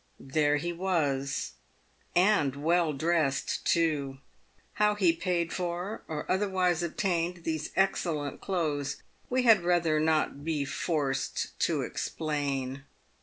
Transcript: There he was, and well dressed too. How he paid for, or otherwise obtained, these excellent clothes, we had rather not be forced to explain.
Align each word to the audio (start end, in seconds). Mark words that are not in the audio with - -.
There 0.19 0.57
he 0.57 0.73
was, 0.73 1.51
and 2.15 2.55
well 2.55 2.91
dressed 2.91 3.63
too. 3.67 4.17
How 4.81 4.95
he 4.95 5.13
paid 5.13 5.53
for, 5.53 6.01
or 6.07 6.25
otherwise 6.27 6.81
obtained, 6.81 7.43
these 7.43 7.69
excellent 7.75 8.41
clothes, 8.41 9.03
we 9.29 9.43
had 9.43 9.61
rather 9.61 9.99
not 9.99 10.43
be 10.43 10.65
forced 10.65 11.51
to 11.59 11.81
explain. 11.83 12.83